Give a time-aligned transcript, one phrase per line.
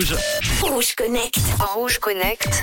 [0.00, 0.14] Rouge.
[0.62, 1.38] Rouge Connect.
[1.74, 2.62] Rouge Connect.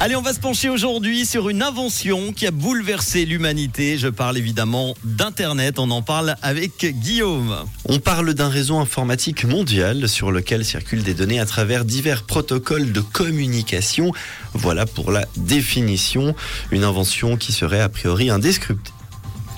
[0.00, 3.98] Allez, on va se pencher aujourd'hui sur une invention qui a bouleversé l'humanité.
[3.98, 5.78] Je parle évidemment d'Internet.
[5.78, 7.56] On en parle avec Guillaume.
[7.84, 12.90] On parle d'un réseau informatique mondial sur lequel circulent des données à travers divers protocoles
[12.90, 14.12] de communication.
[14.54, 16.34] Voilà pour la définition.
[16.70, 18.96] Une invention qui serait a priori indescriptible.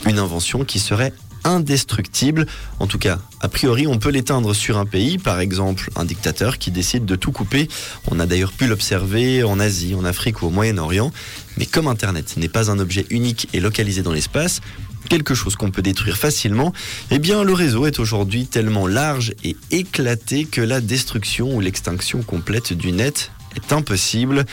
[0.05, 1.12] Une invention qui serait
[1.45, 2.46] indestructible.
[2.79, 6.59] En tout cas, a priori, on peut l'éteindre sur un pays, par exemple un dictateur
[6.59, 7.68] qui décide de tout couper.
[8.11, 11.13] On a d'ailleurs pu l'observer en Asie, en Afrique ou au Moyen-Orient.
[11.57, 14.61] Mais comme Internet n'est pas un objet unique et localisé dans l'espace,
[15.08, 16.72] quelque chose qu'on peut détruire facilement,
[17.11, 22.22] eh bien le réseau est aujourd'hui tellement large et éclaté que la destruction ou l'extinction
[22.22, 24.45] complète du net est impossible.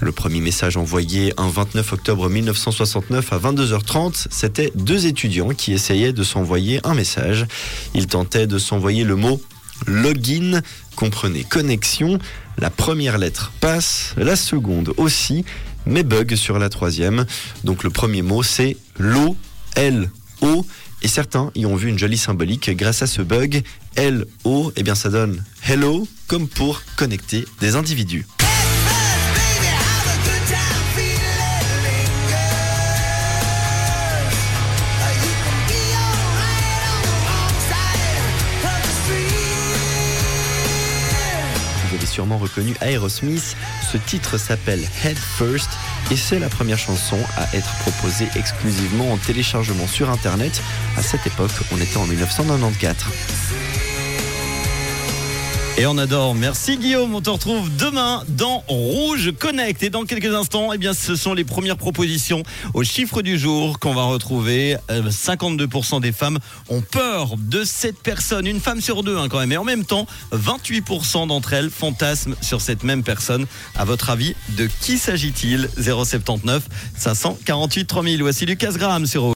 [0.00, 6.12] Le premier message envoyé un 29 octobre 1969 à 22h30, c'était deux étudiants qui essayaient
[6.12, 7.46] de s'envoyer un message.
[7.94, 9.40] Ils tentaient de s'envoyer le mot
[9.86, 10.60] login,
[10.96, 12.18] comprenez connexion.
[12.58, 15.44] La première lettre passe, la seconde aussi,
[15.86, 17.26] mais bug sur la troisième.
[17.64, 19.36] Donc le premier mot c'est l'O,
[19.76, 20.10] L,
[20.40, 20.66] O.
[21.04, 23.62] Et certains y ont vu une jolie symbolique grâce à ce bug.
[23.96, 28.24] L-O, eh bien ça donne hello, comme pour connecter des individus.
[42.12, 43.56] Sûrement reconnu Aerosmith.
[43.90, 45.70] Ce titre s'appelle Head First
[46.10, 50.60] et c'est la première chanson à être proposée exclusivement en téléchargement sur Internet.
[50.98, 53.71] À cette époque, on était en 1994.
[55.82, 56.36] Et on adore.
[56.36, 57.12] Merci Guillaume.
[57.12, 59.82] On te retrouve demain dans Rouge Connect.
[59.82, 63.80] Et dans quelques instants, eh bien, ce sont les premières propositions au chiffre du jour
[63.80, 64.76] qu'on va retrouver.
[64.92, 66.38] Euh, 52% des femmes
[66.68, 68.46] ont peur de cette personne.
[68.46, 69.50] Une femme sur deux, hein, quand même.
[69.50, 73.46] Et en même temps, 28% d'entre elles fantasment sur cette même personne.
[73.74, 75.68] À votre avis, de qui s'agit-il?
[75.78, 76.62] 079
[76.96, 78.22] 548 3000.
[78.22, 79.24] Voici Lucas Graham sur.